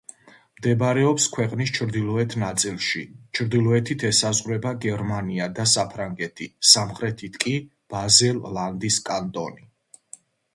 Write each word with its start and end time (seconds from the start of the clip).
მდებარეობს 0.59 1.25
ქვეყნის 1.33 1.73
ჩრდილოეთ 1.73 2.35
ნაწილში, 2.43 3.01
ჩრდილოეთით 3.39 4.05
ესაზღვრება 4.09 4.71
გერმანია 4.87 5.49
და 5.61 5.67
საფრანგეთი, 5.73 6.49
სამხრეთით 6.71 7.39
კი 7.45 7.55
ბაზელ-ლანდის 7.95 8.99
კანტონი. 9.13 9.71